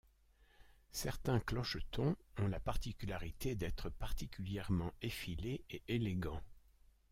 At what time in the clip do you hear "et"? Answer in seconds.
5.69-5.83